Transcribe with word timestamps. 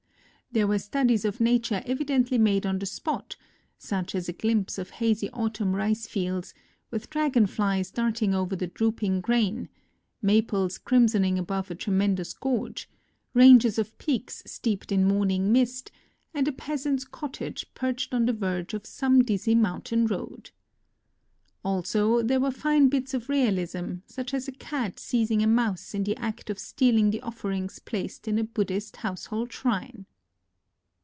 There 0.53 0.67
were 0.67 0.79
studies 0.79 1.23
of 1.23 1.39
nature 1.39 1.81
evi 1.85 2.03
dently 2.05 2.37
made 2.37 2.65
on 2.65 2.77
the 2.79 2.85
spot: 2.85 3.37
such 3.77 4.13
as 4.13 4.27
a 4.27 4.33
glimpse 4.33 4.77
of 4.77 4.89
hazy 4.89 5.29
autumn 5.29 5.73
rice 5.77 6.07
fields, 6.07 6.53
with 6.89 7.09
dragonflies 7.09 7.89
darting 7.89 8.35
over 8.35 8.57
the 8.57 8.67
drooping 8.67 9.21
grain; 9.21 9.69
maples 10.21 10.77
crimsoning 10.77 11.37
above 11.39 11.71
a 11.71 11.75
tremendous 11.75 12.33
gorge; 12.33 12.89
ranges 13.33 13.79
of 13.79 13.97
peaks 13.97 14.43
steeped 14.45 14.91
in 14.91 15.07
morning 15.07 15.53
mist; 15.53 15.89
and 16.33 16.49
a 16.49 16.51
peas 16.51 16.85
ant's 16.85 17.05
cottage 17.05 17.73
perched 17.73 18.13
on 18.13 18.25
the 18.25 18.33
verge 18.33 18.73
of 18.73 18.85
some 18.85 19.23
dizzy 19.23 19.55
mountain 19.55 20.05
road. 20.05 20.51
Also 21.63 22.21
there 22.21 22.41
were 22.41 22.51
fine 22.51 22.89
NOTES 22.89 23.13
OF 23.13 23.23
A 23.23 23.25
TRIP 23.25 23.25
TO 23.25 23.33
KYOTO 23.45 23.51
47 23.53 23.53
bits 23.55 23.71
of 23.71 23.83
realism, 23.85 24.01
such 24.13 24.33
as 24.33 24.49
a 24.49 24.51
cat 24.51 24.99
seizing 24.99 25.41
a 25.41 25.47
mouse 25.47 25.93
in 25.95 26.03
tlie 26.03 26.15
act 26.17 26.49
of 26.49 26.59
stealing 26.59 27.09
the 27.11 27.21
offerings 27.21 27.79
placed 27.79 28.27
in 28.27 28.37
a 28.37 28.43
Buddhist 28.43 28.97
household 28.97 29.53
shrine. 29.53 30.07